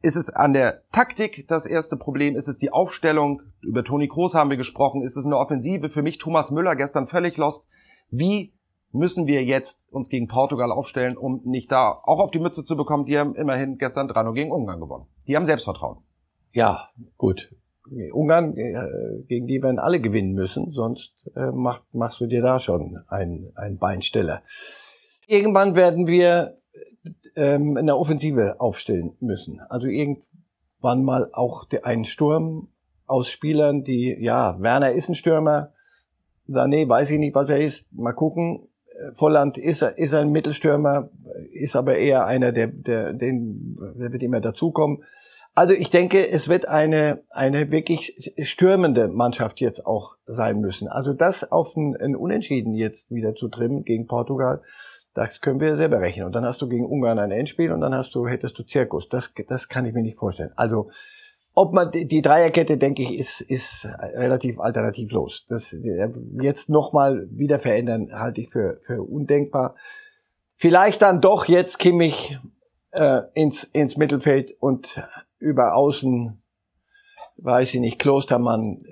[0.02, 2.36] Ist es an der Taktik das erste Problem?
[2.36, 3.42] Ist es die Aufstellung?
[3.62, 5.02] Über Toni Kroos haben wir gesprochen.
[5.02, 5.90] Ist es eine Offensive?
[5.90, 7.68] Für mich Thomas Müller gestern völlig lost.
[8.10, 8.54] Wie
[8.92, 12.78] müssen wir jetzt uns gegen Portugal aufstellen, um nicht da auch auf die Mütze zu
[12.78, 13.06] bekommen?
[13.06, 15.08] Die haben immerhin gestern 3 gegen Ungarn gewonnen.
[15.28, 16.04] Die haben Selbstvertrauen.
[16.52, 17.54] Ja, gut.
[18.12, 22.60] Ungarn, äh, gegen die werden alle gewinnen müssen, sonst äh, mach, machst du dir da
[22.60, 24.41] schon ein, ein Beinsteller.
[25.28, 26.58] Irgendwann werden wir
[27.36, 29.60] ähm, eine Offensive aufstellen müssen.
[29.69, 32.69] Also irgendwann mal auch einen Sturm
[33.06, 35.73] aus Spielern, die, ja, Werner ist ein Stürmer,
[36.50, 38.67] Sané weiß ich nicht, was er ist, mal gucken.
[39.13, 41.10] Volland ist, ist ein Mittelstürmer,
[41.52, 45.04] ist aber eher einer, der, der, den, der wird immer dazukommen.
[45.58, 50.88] Also ich denke, es wird eine, eine wirklich stürmende Mannschaft jetzt auch sein müssen.
[50.88, 54.62] Also das auf ein, ein Unentschieden jetzt wieder zu trimmen gegen Portugal,
[55.15, 56.28] das können wir selber rechnen.
[56.28, 59.10] Und dann hast du gegen Ungarn ein Endspiel und dann hast du, hättest du Zirkus.
[59.10, 60.52] Das, das kann ich mir nicht vorstellen.
[60.56, 60.91] Also,
[61.56, 65.48] ob man die Dreierkette, denke ich, ist, ist relativ alternativlos.
[65.50, 65.76] Das
[66.39, 69.74] jetzt nochmal wieder verändern, halte ich für, für undenkbar.
[70.56, 72.38] Vielleicht dann doch jetzt Kimmich
[72.91, 75.00] äh, ins, ins Mittelfeld und
[75.39, 76.41] über außen,
[77.38, 78.84] weiß ich nicht, Klostermann,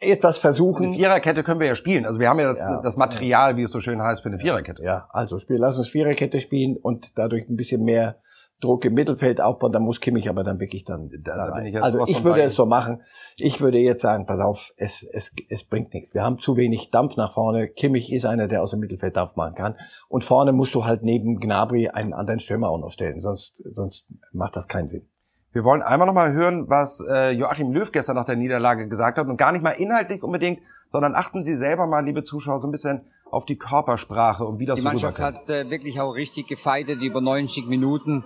[0.00, 0.86] etwas versuchen.
[0.86, 2.06] Eine Viererkette können wir ja spielen.
[2.06, 4.38] Also wir haben ja das, ja, das Material, wie es so schön heißt, für eine
[4.38, 4.82] Viererkette.
[4.82, 8.20] Ja, also spiel, lass uns Viererkette spielen und dadurch ein bisschen mehr
[8.60, 11.66] Druck im Mittelfeld aufbauen, da muss Kimmich aber dann wirklich dann da, da rein.
[11.66, 13.02] Ich also ich würde es so machen.
[13.38, 16.14] Ich würde jetzt sagen, pass auf, es, es, es bringt nichts.
[16.14, 17.68] Wir haben zu wenig Dampf nach vorne.
[17.68, 19.76] Kimmich ist einer, der aus dem Mittelfeld Dampf machen kann.
[20.08, 24.06] Und vorne musst du halt neben Gnabry einen anderen Stürmer auch noch stellen, sonst, sonst
[24.32, 25.06] macht das keinen Sinn.
[25.52, 29.26] Wir wollen einmal nochmal hören, was äh, Joachim Löw gestern nach der Niederlage gesagt hat
[29.26, 30.60] und gar nicht mal inhaltlich unbedingt,
[30.92, 34.66] sondern achten Sie selber mal, liebe Zuschauer, so ein bisschen auf die Körpersprache und wie
[34.66, 38.24] das Die so Mannschaft hat äh, wirklich auch richtig gefeitet über 90 Minuten.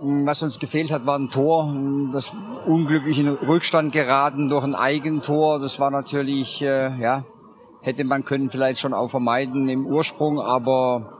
[0.00, 1.66] Mm, was uns gefehlt hat, war ein Tor.
[1.66, 2.32] Mm, das
[2.66, 5.58] unglücklich in Rückstand geraten durch ein Eigentor.
[5.58, 7.24] Das war natürlich, äh, ja,
[7.82, 11.10] hätte man können vielleicht schon auch vermeiden im Ursprung, aber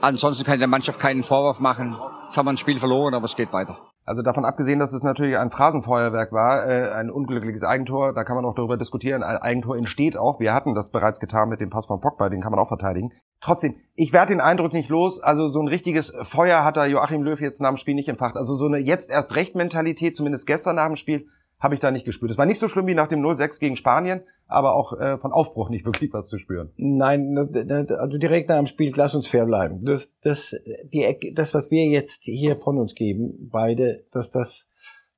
[0.00, 1.96] ansonsten kann der Mannschaft keinen Vorwurf machen.
[2.26, 3.78] Jetzt haben wir ein Spiel verloren, aber es geht weiter.
[4.04, 8.34] Also davon abgesehen, dass es natürlich ein Phrasenfeuerwerk war, äh, ein unglückliches Eigentor, da kann
[8.34, 9.22] man auch darüber diskutieren.
[9.22, 10.40] Ein Eigentor entsteht auch.
[10.40, 13.12] Wir hatten das bereits getan mit dem Pass von Pogba, den kann man auch verteidigen.
[13.40, 15.20] Trotzdem, ich werde den Eindruck nicht los.
[15.20, 18.36] Also so ein richtiges Feuer hat da Joachim Löw jetzt nach dem Spiel nicht entfacht.
[18.36, 21.26] Also so eine jetzt erst recht Mentalität, zumindest gestern nach dem Spiel,
[21.62, 22.32] habe ich da nicht gespürt.
[22.32, 25.32] Es war nicht so schlimm wie nach dem 0-6 gegen Spanien, aber auch äh, von
[25.32, 26.70] Aufbruch nicht wirklich was zu spüren.
[26.76, 29.84] Nein, also direkt nach dem Spiel, lass uns fair bleiben.
[29.84, 30.56] Das, das,
[30.92, 34.66] die, das, was wir jetzt hier von uns geben, beide, dass das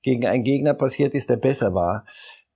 [0.02, 2.04] gegen einen Gegner passiert ist, der besser war,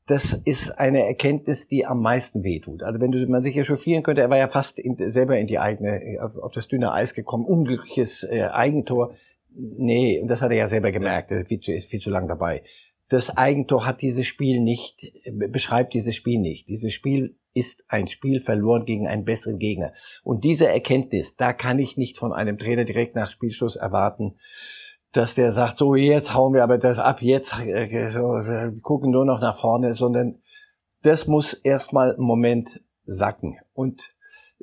[0.06, 2.82] das ist eine Erkenntnis, die am meisten wehtut.
[2.82, 5.58] Also wenn du man sich echauffieren könnte, er war ja fast in, selber in die
[5.58, 9.14] eigene, auf, auf das dünne Eis gekommen, unglückliches äh, Eigentor.
[9.50, 12.10] Nee, und das hat er ja selber gemerkt, er ist viel zu, ist viel zu
[12.10, 12.62] lang dabei
[13.08, 16.68] das Eigentor hat dieses Spiel nicht, beschreibt dieses Spiel nicht.
[16.68, 19.92] Dieses Spiel ist ein Spiel verloren gegen einen besseren Gegner.
[20.22, 24.36] Und diese Erkenntnis, da kann ich nicht von einem Trainer direkt nach Spielschluss erwarten,
[25.12, 29.40] dass der sagt, so jetzt hauen wir aber das ab, jetzt äh, gucken nur noch
[29.40, 30.42] nach vorne, sondern
[31.02, 33.58] das muss erstmal einen Moment sacken.
[33.72, 34.02] Und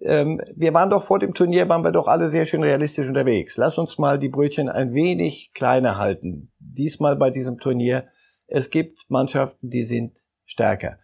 [0.01, 3.57] ähm, wir waren doch vor dem Turnier, waren wir doch alle sehr schön realistisch unterwegs.
[3.57, 6.51] Lass uns mal die Brötchen ein wenig kleiner halten.
[6.59, 8.05] Diesmal bei diesem Turnier
[8.47, 10.97] es gibt Mannschaften, die sind stärker.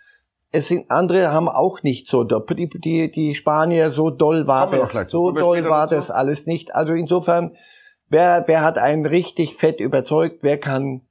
[0.51, 5.09] Es sind andere haben auch nicht so die, die, die Spanier so doll war das
[5.09, 6.75] so doll war das alles nicht.
[6.75, 7.55] Also insofern
[8.09, 10.39] wer wer hat einen richtig fett überzeugt?
[10.41, 11.01] Wer kann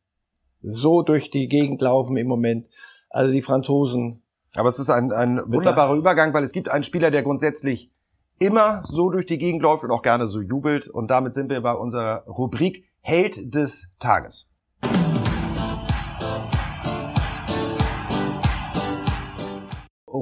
[0.61, 2.67] so durch die Gegend laufen im Moment?
[3.09, 4.23] Also die Franzosen.
[4.55, 7.91] Aber es ist ein, ein wunderbarer Übergang, weil es gibt einen Spieler, der grundsätzlich
[8.39, 10.89] immer so durch die Gegend läuft und auch gerne so jubelt.
[10.89, 14.50] Und damit sind wir bei unserer Rubrik Held des Tages.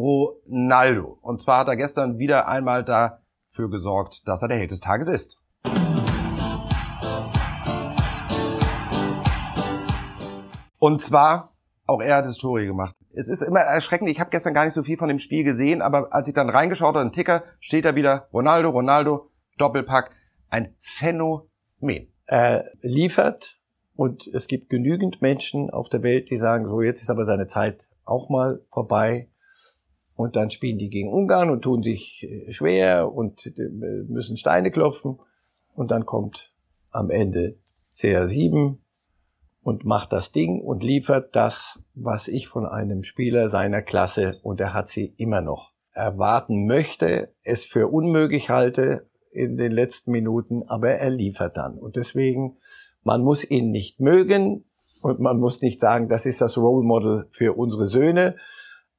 [0.08, 1.18] Ronaldo.
[1.20, 5.08] Und zwar hat er gestern wieder einmal dafür gesorgt, dass er der Held des Tages
[5.08, 5.38] ist.
[10.78, 11.50] Und zwar,
[11.86, 12.94] auch er hat Historie gemacht.
[13.12, 15.82] Es ist immer erschreckend, ich habe gestern gar nicht so viel von dem Spiel gesehen,
[15.82, 20.12] aber als ich dann reingeschaut habe, einen Ticker, steht da wieder Ronaldo, Ronaldo, Doppelpack.
[20.48, 22.14] Ein Phänomen.
[22.24, 23.58] Er liefert
[23.96, 27.48] und es gibt genügend Menschen auf der Welt, die sagen, so jetzt ist aber seine
[27.48, 29.28] Zeit auch mal vorbei.
[30.18, 33.68] Und dann spielen die gegen Ungarn und tun sich äh, schwer und äh,
[34.08, 35.20] müssen Steine klopfen.
[35.76, 36.52] Und dann kommt
[36.90, 37.54] am Ende
[37.94, 38.78] CR7
[39.62, 44.60] und macht das Ding und liefert das, was ich von einem Spieler seiner Klasse, und
[44.60, 50.64] er hat sie immer noch, erwarten möchte, es für unmöglich halte in den letzten Minuten,
[50.64, 51.78] aber er liefert dann.
[51.78, 52.56] Und deswegen,
[53.04, 54.64] man muss ihn nicht mögen
[55.02, 58.34] und man muss nicht sagen, das ist das Role Model für unsere Söhne,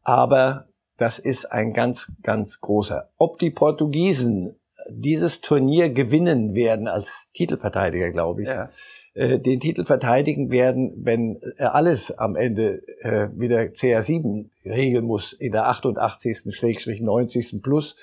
[0.01, 0.68] aber
[0.99, 3.09] das ist ein ganz, ganz großer.
[3.17, 4.59] Ob die Portugiesen
[4.89, 8.69] dieses Turnier gewinnen werden als Titelverteidiger, glaube ich, ja.
[9.13, 15.33] äh, den Titel verteidigen werden, wenn er alles am Ende äh, wieder CR7 regeln muss
[15.33, 16.53] in der 88.
[16.53, 17.61] Schrägstrich 90.
[17.61, 17.95] plus.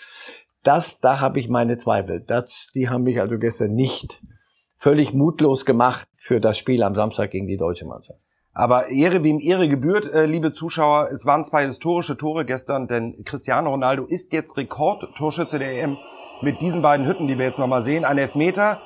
[0.62, 2.20] Das, da habe ich meine Zweifel.
[2.20, 4.20] Das, die haben mich also gestern nicht
[4.78, 8.20] völlig mutlos gemacht für das Spiel am Samstag gegen die deutsche Mannschaft.
[8.58, 11.10] Aber Ehre wem Ehre gebührt, äh, liebe Zuschauer.
[11.12, 15.98] Es waren zwei historische Tore gestern, denn Cristiano Ronaldo ist jetzt Rekordtorschütze der EM
[16.40, 18.06] mit diesen beiden Hütten, die wir jetzt nochmal sehen.
[18.06, 18.80] Ein Elfmeter.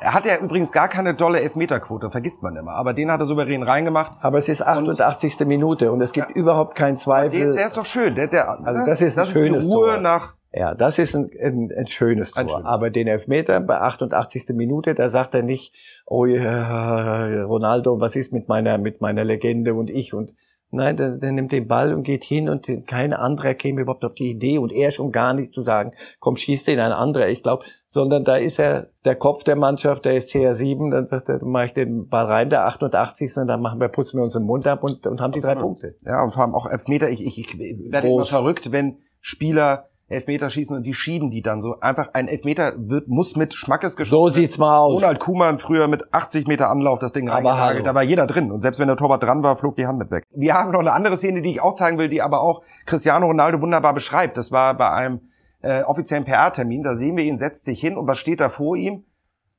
[0.00, 2.72] Er hat ja übrigens gar keine dolle Elfmeterquote, vergisst man immer.
[2.72, 4.10] Aber den hat er souverän reingemacht.
[4.20, 5.40] Aber es ist 88.
[5.40, 7.38] Und, Minute und es gibt ja, überhaupt keinen Zweifel.
[7.38, 8.16] Der, der, ist doch schön.
[8.16, 10.00] Der, der, also das ist ein das schönes ist die Ruhe Tor.
[10.00, 12.40] nach ja, das ist ein, ein, ein schönes Tor.
[12.40, 12.64] Ein schönes.
[12.64, 14.48] Aber den Elfmeter bei 88.
[14.50, 15.74] Minute, da sagt er nicht,
[16.06, 20.32] oh ja, Ronaldo, was ist mit meiner, mit meiner Legende und ich und
[20.74, 24.14] Nein, der, der nimmt den Ball und geht hin und kein anderer käme überhaupt auf
[24.14, 27.28] die Idee und er schon gar nicht zu sagen, komm, schieß den ein anderer.
[27.28, 31.28] Ich glaube, sondern da ist er der Kopf der Mannschaft, der ist CR7, dann sagt
[31.28, 33.36] er, dann mache ich den Ball rein, der 88.
[33.36, 35.56] und dann machen wir, putzen wir uns den Mund ab und, und haben die drei
[35.56, 35.96] Punkte.
[36.06, 37.10] Ja, und vor allem auch Elfmeter.
[37.10, 37.58] Ich, ich, ich
[37.92, 41.80] werde immer verrückt, wenn Spieler Elfmeter schießen und die schieben die dann so.
[41.80, 44.94] Einfach ein Elfmeter wird, muss mit Schmackes geschossen So sieht's mal aus.
[44.94, 47.86] Ronald Kuhmann früher mit 80 Meter Anlauf das Ding reingehagelt.
[47.86, 48.52] Da war jeder drin.
[48.52, 50.24] Und selbst wenn der Torwart dran war, flog die Hand mit weg.
[50.30, 53.26] Wir haben noch eine andere Szene, die ich auch zeigen will, die aber auch Cristiano
[53.26, 54.36] Ronaldo wunderbar beschreibt.
[54.36, 55.20] Das war bei einem
[55.62, 56.82] äh, offiziellen PR-Termin.
[56.82, 59.04] Da sehen wir ihn, setzt sich hin und was steht da vor ihm?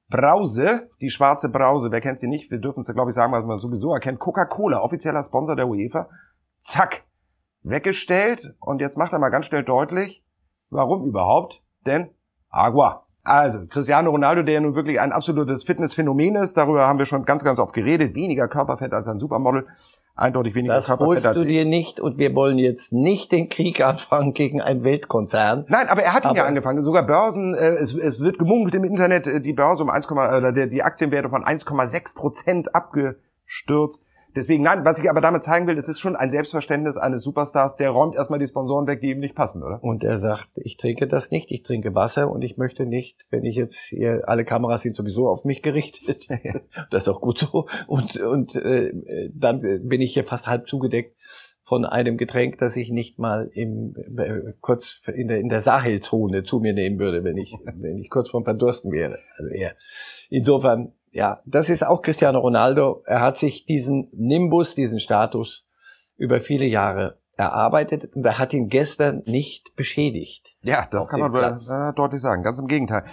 [0.10, 2.52] Brause, die schwarze Brause, wer kennt sie nicht?
[2.52, 4.20] Wir dürfen es, glaube ich, sagen, was man sowieso erkennt.
[4.20, 6.08] Coca-Cola, offizieller Sponsor der UEFA.
[6.60, 7.04] Zack,
[7.64, 8.54] weggestellt.
[8.60, 10.23] Und jetzt macht er mal ganz schnell deutlich,
[10.70, 11.62] Warum überhaupt?
[11.86, 12.10] Denn
[12.50, 13.04] Agua.
[13.26, 17.46] Also, Cristiano Ronaldo, der nun wirklich ein absolutes Fitnessphänomen ist, darüber haben wir schon ganz,
[17.46, 19.66] ganz oft geredet, weniger Körperfett als ein Supermodel,
[20.14, 23.48] eindeutig weniger Das Körperfett holst als du dir nicht und wir wollen jetzt nicht den
[23.48, 25.66] Krieg anfangen gegen einen Weltkonzern.
[25.70, 26.82] Nein, aber er hat ihn ja angefangen.
[26.82, 30.52] Sogar Börsen, äh, es, es wird gemunkelt im Internet, äh, die Börse um 1, oder
[30.52, 34.06] der, die Aktienwerte von 1,6 Prozent abgestürzt.
[34.36, 37.76] Deswegen, nein, was ich aber damit zeigen will, es ist schon ein Selbstverständnis eines Superstars,
[37.76, 39.84] der räumt erstmal die Sponsoren weg, die ihm nicht passen, oder?
[39.84, 43.46] Und er sagt, ich trinke das nicht, ich trinke Wasser und ich möchte nicht, wenn
[43.46, 46.28] ich jetzt hier, alle Kameras sind sowieso auf mich gerichtet.
[46.92, 47.68] das ist auch gut so.
[47.88, 48.92] Und, und äh,
[49.34, 51.16] dann bin ich hier fast halb zugedeckt
[51.64, 56.44] von einem Getränk, das ich nicht mal im äh, kurz in der in der Sahelzone
[56.44, 59.20] zu mir nehmen würde, wenn ich wenn ich kurz vorm Verdursten wäre.
[59.38, 59.76] Also er.
[60.30, 63.04] Insofern, ja, das ist auch Cristiano Ronaldo.
[63.06, 65.64] Er hat sich diesen Nimbus, diesen Status
[66.18, 70.56] über viele Jahre erarbeitet und er hat ihn gestern nicht beschädigt.
[70.62, 72.44] Ja, das kann man äh, deutlich sagen.
[72.44, 73.04] Ganz im Gegenteil.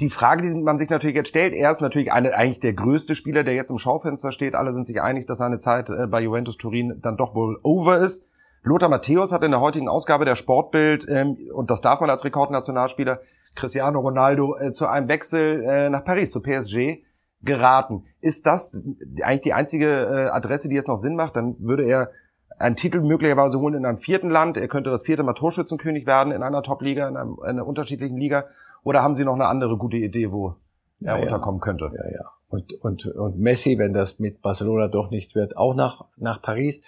[0.00, 3.14] Die Frage, die man sich natürlich jetzt stellt, er ist natürlich eine, eigentlich der größte
[3.14, 4.54] Spieler, der jetzt im Schaufenster steht.
[4.54, 7.98] Alle sind sich einig, dass seine Zeit äh, bei Juventus Turin dann doch wohl over
[7.98, 8.28] ist.
[8.62, 12.24] Lothar Matthäus hat in der heutigen Ausgabe der Sportbild, ähm, und das darf man als
[12.24, 13.20] Rekordnationalspieler,
[13.54, 17.02] Cristiano Ronaldo äh, zu einem Wechsel äh, nach Paris, zu PSG,
[17.42, 18.04] geraten.
[18.20, 18.76] Ist das
[19.22, 21.36] eigentlich die einzige äh, Adresse, die jetzt noch Sinn macht?
[21.36, 22.10] Dann würde er
[22.58, 24.56] einen Titel möglicherweise holen in einem vierten Land.
[24.56, 28.46] Er könnte das vierte Mal Torschützenkönig werden in einer Top-Liga, in, in einer unterschiedlichen Liga.
[28.82, 30.56] Oder haben Sie noch eine andere gute Idee, wo er
[31.00, 31.22] Ja, ja.
[31.22, 31.90] unterkommen könnte?
[31.96, 32.24] Ja, ja.
[32.48, 36.80] Und, und, und Messi, wenn das mit Barcelona doch nichts wird, auch nach, nach Paris.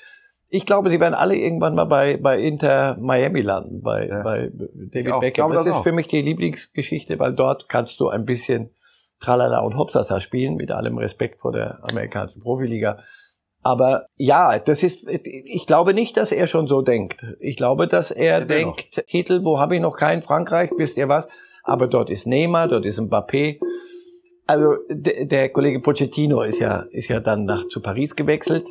[0.49, 4.23] Ich glaube, sie werden alle irgendwann mal bei, bei Inter Miami landen, bei, Ja.
[4.23, 5.33] bei David Beckham.
[5.51, 5.83] glaube Das das ist auch.
[5.85, 8.71] für mich die Lieblingsgeschichte, weil dort kannst du ein bisschen
[9.21, 12.99] Tralala und Hopsasa spielen, mit allem Respekt vor der amerikanischen Profiliga.
[13.63, 17.23] Aber ja, das ist, ich glaube nicht, dass er schon so denkt.
[17.41, 18.77] Ich glaube, dass er Der will noch.
[18.77, 20.23] denkt, Titel, wo habe ich noch keinen?
[20.23, 21.29] Frankreich, wisst ihr was?
[21.63, 23.59] Aber dort ist Neymar, dort ist Mbappé.
[24.47, 28.65] Also der, der Kollege Pochettino ist ja, ist ja dann nach, zu Paris gewechselt.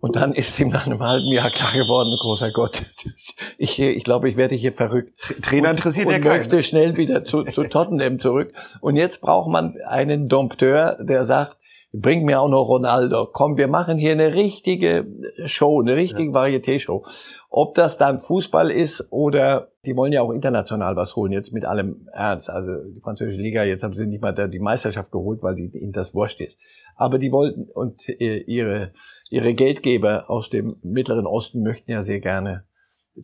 [0.00, 2.84] Und dann ist ihm nach einem halben Jahr klar geworden, großer Gott,
[3.58, 6.38] ich, ich glaube, ich werde hier verrückt Trainer interessiert und ja keinen.
[6.38, 8.52] möchte schnell wieder zu, zu Tottenham zurück.
[8.80, 11.56] Und jetzt braucht man einen Dompteur, der sagt,
[11.92, 13.28] bring mir auch noch Ronaldo.
[13.32, 15.06] Komm, wir machen hier eine richtige
[15.46, 17.04] Show, eine richtige Varieté-Show.
[17.48, 21.64] Ob das dann Fußball ist oder die wollen ja auch international was holen, jetzt mit
[21.64, 22.50] allem Ernst.
[22.50, 26.12] Also die französische Liga, jetzt haben sie nicht mal die Meisterschaft geholt, weil ihnen das
[26.12, 26.58] wurscht ist.
[26.96, 28.92] Aber die wollten und äh, ihre,
[29.30, 32.64] ihre Geldgeber aus dem Mittleren Osten möchten ja sehr gerne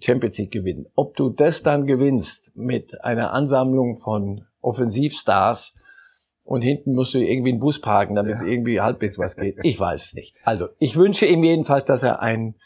[0.00, 0.86] Champions League gewinnen.
[0.94, 5.74] Ob du das dann gewinnst mit einer Ansammlung von Offensivstars
[6.44, 9.58] und hinten musst du irgendwie einen Bus parken, damit irgendwie halbwegs was geht.
[9.62, 10.36] Ich weiß es nicht.
[10.44, 12.56] Also ich wünsche ihm jedenfalls, dass er ein,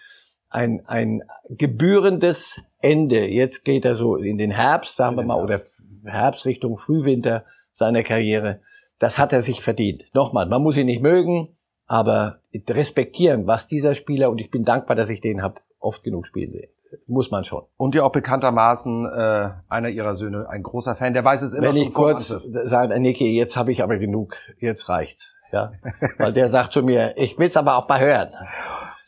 [0.48, 5.60] ein, ein gebührendes Ende, jetzt geht er so in den Herbst, sagen wir mal, oder
[6.04, 8.60] Herbst Richtung Frühwinter seiner Karriere,
[8.98, 10.04] das hat er sich verdient.
[10.14, 11.56] Nochmal, man muss ihn nicht mögen,
[11.86, 16.26] aber respektieren, was dieser Spieler, und ich bin dankbar, dass ich den habe, oft genug
[16.26, 16.70] spielen sehen.
[17.06, 17.64] Muss man schon.
[17.76, 21.68] Und ja auch bekanntermaßen äh, einer ihrer Söhne, ein großer Fan, der weiß es immer
[21.68, 22.28] Wenn ich kurz
[22.64, 25.32] sage, Niki, jetzt habe ich aber genug, jetzt reicht's.
[25.52, 25.72] Ja,
[26.18, 28.30] weil der sagt zu mir, ich will's aber auch mal hören.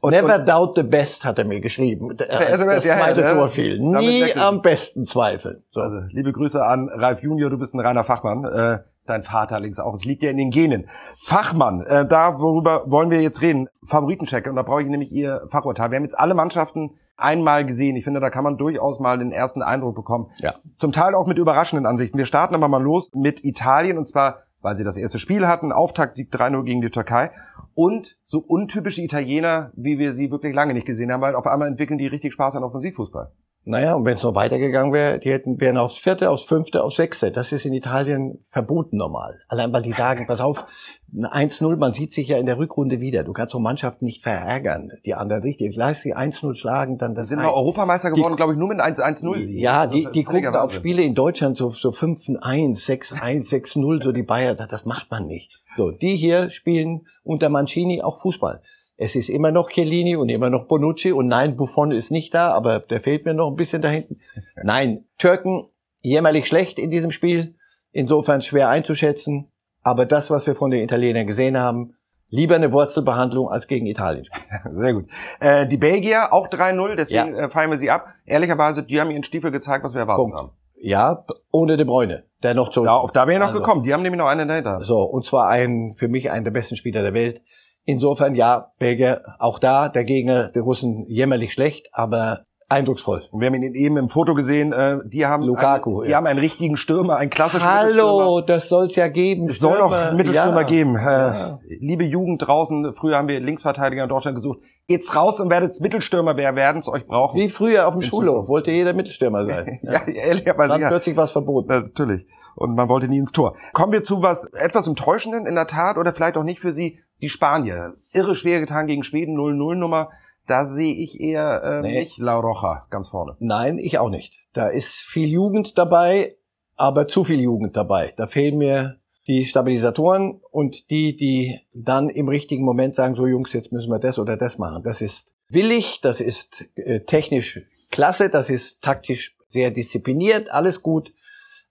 [0.00, 2.10] Und- Never doubt the best, hat er mir geschrieben.
[2.10, 3.34] Als SMS, das ja, zweite ja.
[3.34, 3.80] Tor fiel.
[3.80, 5.64] Nie am besten zweifeln.
[5.72, 5.80] So.
[5.80, 8.44] Also, liebe Grüße an Ralf Junior, du bist ein reiner Fachmann.
[8.44, 9.94] Äh, dein Vater links auch.
[9.94, 10.88] Es liegt ja in den Genen.
[11.22, 13.68] Fachmann, äh, da worüber wollen wir jetzt reden?
[13.84, 14.46] Favoritencheck.
[14.46, 15.90] Und da brauche ich nämlich Ihr Fachurteil.
[15.90, 17.96] Wir haben jetzt alle Mannschaften einmal gesehen.
[17.96, 20.30] Ich finde, da kann man durchaus mal den ersten Eindruck bekommen.
[20.38, 20.54] Ja.
[20.78, 22.16] Zum Teil auch mit überraschenden Ansichten.
[22.16, 25.72] Wir starten aber mal los mit Italien und zwar, weil sie das erste Spiel hatten.
[25.72, 27.30] Auftaktsieg 3-0 gegen die Türkei.
[27.74, 31.68] Und so untypische Italiener, wie wir sie wirklich lange nicht gesehen haben, weil auf einmal
[31.68, 33.32] entwickeln die richtig Spaß an Offensivfußball.
[33.64, 36.96] Naja, und wenn es noch weitergegangen wäre, die hätten wären aufs vierte, aufs fünfte, aufs
[36.96, 37.30] sechste.
[37.30, 39.38] Das ist in Italien verboten normal.
[39.48, 40.64] Allein weil die sagen, pass auf,
[41.12, 43.24] ein 1-0, man sieht sich ja in der Rückrunde wieder.
[43.24, 44.92] Du kannst so Mannschaften nicht verärgern.
[45.04, 45.76] Die anderen richtig.
[45.76, 48.80] Lass sie 1-0 schlagen, dann das Sie sind mal Europameister geworden, glaube ich, nur mit
[48.80, 49.60] 1-1-0 Sieg.
[49.60, 50.72] Ja, die, die gucken auf.
[50.72, 55.60] Spiele in Deutschland so, so 5-1, 6-1, 6-0, so die Bayern, das macht man nicht.
[55.76, 58.62] So, die hier spielen unter Mancini auch Fußball.
[59.00, 62.50] Es ist immer noch Chiellini und immer noch Bonucci und nein, Buffon ist nicht da,
[62.50, 64.20] aber der fehlt mir noch ein bisschen da hinten.
[64.64, 65.68] Nein, Türken
[66.00, 67.54] jämmerlich schlecht in diesem Spiel,
[67.92, 71.94] insofern schwer einzuschätzen, aber das, was wir von den Italienern gesehen haben,
[72.28, 74.24] lieber eine Wurzelbehandlung als gegen Italien.
[74.68, 75.06] Sehr gut.
[75.38, 77.44] Äh, die Belgier auch 3-0, deswegen Ja.
[77.46, 78.08] äh, feiern wir sie ab.
[78.26, 80.36] Ehrlicherweise, die haben ihren Stiefel gezeigt, was wir erwartet Punkt.
[80.36, 80.50] haben.
[80.80, 82.86] Ja, ohne De Bruyne, der noch zurück.
[82.86, 83.60] Da, auf da wäre ich noch Also.
[83.60, 83.82] gekommen.
[83.84, 84.80] Die haben nämlich noch einen dahinter.
[84.82, 87.40] So, und zwar ein, für mich einen der besten Spieler der Welt.
[87.84, 93.24] Insofern, ja, Belgier, auch da, der Gegner, die Russen jämmerlich schlecht, aber eindrucksvoll.
[93.30, 96.18] Und wir haben ihn eben im Foto gesehen, äh, die haben Lukaku, einen, die ja.
[96.18, 98.42] haben einen richtigen Stürmer, einen klassischen Hallo, Mittelstürmer.
[98.46, 99.48] das soll's ja geben.
[99.48, 100.66] Es soll noch Stürmer, Mittelstürmer ja.
[100.66, 100.96] geben.
[100.96, 101.58] Äh, Ja.
[101.80, 104.58] Liebe Jugend draußen, früher haben wir Linksverteidiger in Deutschland gesucht.
[104.86, 107.38] Geht's raus und werdet's Mittelstürmer, wer werden's euch brauchen.
[107.38, 109.80] Wie früher auf dem Schulhof wollte jeder Mittelstürmer sein.
[109.88, 110.88] Ja, ehrlicherweise Dann ja.
[110.88, 111.68] plötzlich was verboten.
[111.68, 112.26] Natürlich.
[112.54, 113.54] Und man wollte nie ins Tor.
[113.72, 117.00] Kommen wir zu was etwas Enttäuschenden in der Tat oder vielleicht auch nicht für Sie,
[117.22, 117.94] die Spanier.
[118.12, 120.10] Irre schwer getan gegen Schweden, 0-0-Nummer.
[120.48, 122.00] Da sehe ich eher äh, Nee.
[122.00, 123.36] nicht La Roja ganz vorne.
[123.38, 124.32] Nein, ich auch nicht.
[124.54, 126.36] Da ist viel Jugend dabei,
[126.76, 128.14] aber zu viel Jugend dabei.
[128.16, 133.52] Da fehlen mir die Stabilisatoren und die, die dann im richtigen Moment sagen, so Jungs,
[133.52, 134.82] jetzt müssen wir das oder das machen.
[134.82, 141.12] Das ist willig, das ist äh, technisch klasse, das ist taktisch sehr diszipliniert, alles gut.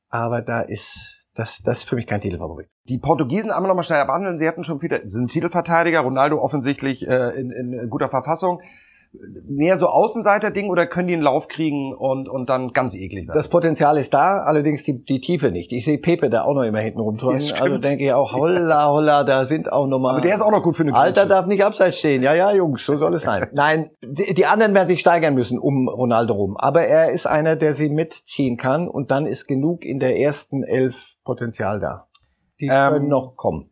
[0.10, 2.68] Aber da ist, das, das ist für mich kein Titelfavorit.
[2.90, 4.38] Die Portugiesen einmal nochmal schnell abhandeln.
[4.40, 8.62] Sie hatten schon viele, sind Titelverteidiger, Ronaldo offensichtlich äh, in, in guter Verfassung.
[9.48, 13.38] Mehr so Außenseiter-Ding oder können die einen Lauf kriegen und, und dann ganz eklig werden?
[13.38, 15.72] Das Potenzial ist da, allerdings die, die Tiefe nicht.
[15.72, 17.40] Ich sehe Pepe da auch noch immer hinten rumtouren.
[17.40, 20.12] Ja, also denke ich auch, holla, holla, da sind auch noch mal.
[20.12, 21.30] Aber der ist auch noch gut für eine Alter Größe.
[21.30, 22.24] darf nicht abseits stehen.
[22.24, 23.48] Ja, ja, Jungs, so soll es sein.
[23.54, 26.58] Nein, die, die anderen werden sich steigern müssen um Ronaldo rum.
[26.58, 30.64] Aber er ist einer, der sie mitziehen kann und dann ist genug in der ersten
[30.64, 32.08] Elf Potenzial da.
[32.60, 33.72] Die Ähm, können noch kommen.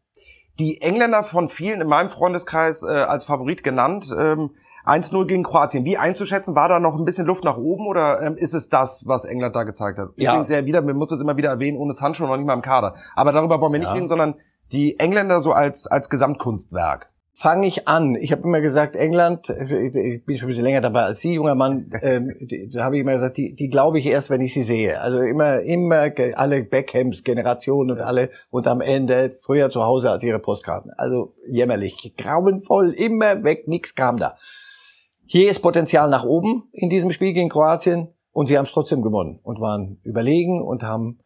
[0.60, 4.08] Die Engländer von vielen in meinem Freundeskreis äh, als Favorit genannt.
[4.17, 4.51] Ähm,
[4.86, 5.86] 1-0 gegen Kroatien.
[5.86, 6.56] Wie einzuschätzen?
[6.56, 9.56] War da noch ein bisschen Luft nach oben oder ähm, ist es das, was England
[9.56, 10.10] da gezeigt hat?
[10.15, 10.32] Ja.
[10.32, 12.62] Übrigens ja wieder, man muss es immer wieder erwähnen, ohne Sancho noch nicht mal im
[12.62, 12.95] Kader.
[13.15, 13.93] Aber darüber wollen wir nicht Ja.
[13.93, 14.36] reden, sondern
[14.71, 17.10] die Engländer so als, als Gesamtkunstwerk.
[17.38, 18.15] Fange ich an.
[18.15, 21.54] Ich habe immer gesagt, England, ich bin schon ein bisschen länger dabei als Sie, junger
[21.54, 22.32] Mann, ähm,
[22.71, 25.02] da habe ich immer gesagt, die, die glaube ich erst, wenn ich sie sehe.
[25.02, 30.24] Also immer, immer alle Beckhams, Generationen und alle und am Ende früher zu Hause als
[30.24, 30.91] ihre Postkarten.
[30.95, 34.38] Also jämmerlich, grauenvoll, immer weg, nichts kam da.
[35.27, 39.01] Hier ist Potenzial nach oben in diesem Spiel gegen Kroatien und sie haben es trotzdem
[39.01, 41.19] gewonnen und waren überlegen und haben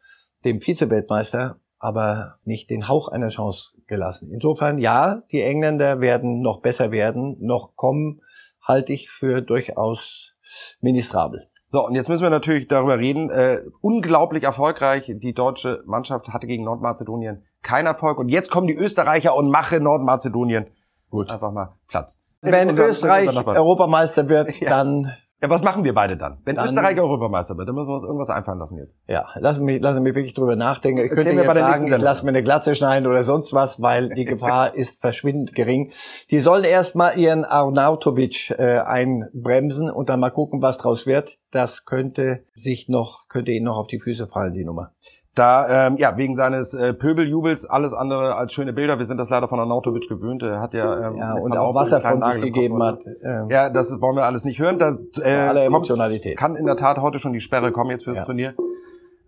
[0.45, 4.31] dem Vize-Weltmeister aber nicht den Hauch einer Chance gelassen.
[4.31, 8.21] Insofern, ja, die Engländer werden noch besser werden, noch kommen,
[8.62, 10.33] halte ich für durchaus
[10.79, 11.49] ministrabel.
[11.67, 13.29] So, und jetzt müssen wir natürlich darüber reden.
[13.29, 15.13] Äh, unglaublich erfolgreich.
[15.13, 18.17] Die deutsche Mannschaft hatte gegen Nordmazedonien keinen Erfolg.
[18.17, 20.67] Und jetzt kommen die Österreicher und machen Nordmazedonien
[21.09, 21.29] Gut.
[21.29, 22.21] einfach mal Platz.
[22.41, 23.28] Wenn Unser- Österreich.
[23.45, 24.69] Europameister wird, Ja.
[24.69, 26.39] dann Ja, was machen wir beide dann?
[26.43, 28.93] Wenn Dann- Österreich Europameister wird, dann müssen wir uns irgendwas einfallen lassen jetzt.
[29.08, 31.02] Ja, lassen mich, lassen mich wirklich drüber nachdenken.
[31.04, 33.82] Ich könnte jetzt der sagen, nächsten ich lasse mir eine Glatze schneiden oder sonst was,
[33.82, 35.93] weil die Gefahr ist verschwindend gering.
[36.30, 41.38] Die sollen erstmal ihren Arnautovic äh, einbremsen und dann mal gucken, was draus wird.
[41.52, 44.91] Das könnte sich noch, könnte ihnen noch auf die Füße fallen, die Nummer.
[45.39, 48.99] Da, ähm, ja, wegen seines äh, Pöbeljubels alles andere als schöne Bilder.
[48.99, 50.43] Wir sind das leider von Arnautovic gewöhnt.
[50.43, 52.99] Er hat ja, ähm, Ja, und auch was er von sich gegeben hat.
[53.23, 54.80] äh, Ja, das wollen wir alles nicht hören.
[54.80, 56.38] Da äh, Alle kommt, Emotionalität.
[56.38, 58.25] kann in der Tat heute schon die Sperre kommen jetzt fürs Ja.
[58.25, 58.54] Turnier.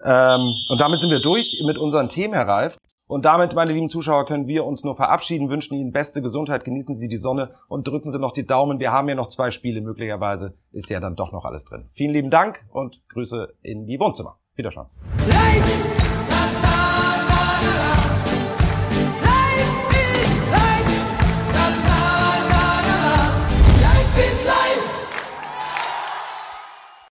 [0.03, 2.77] Ähm, und damit sind wir durch mit unseren Themen, Herr Reif.
[3.07, 6.95] Und damit, meine lieben Zuschauer, können wir uns nur verabschieden, wünschen Ihnen beste Gesundheit, genießen
[6.95, 8.79] Sie die Sonne und drücken Sie noch die Daumen.
[8.81, 11.89] Wir haben ja noch zwei Spiele, möglicherweise ist ja dann doch noch alles drin.
[11.93, 14.37] Vielen lieben Dank und Grüße in die Wohnzimmer.
[14.55, 14.87] Wiederschauen.
[15.29, 16.00] Live